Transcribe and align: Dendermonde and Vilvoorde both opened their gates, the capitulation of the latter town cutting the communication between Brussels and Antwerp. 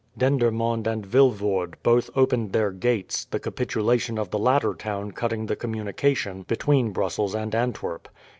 Dendermonde 0.17 0.87
and 0.87 1.05
Vilvoorde 1.05 1.75
both 1.83 2.09
opened 2.15 2.53
their 2.53 2.71
gates, 2.71 3.25
the 3.25 3.39
capitulation 3.39 4.17
of 4.17 4.31
the 4.31 4.39
latter 4.39 4.73
town 4.73 5.11
cutting 5.11 5.45
the 5.45 5.55
communication 5.55 6.41
between 6.41 6.89
Brussels 6.89 7.35
and 7.35 7.53
Antwerp. 7.53 8.09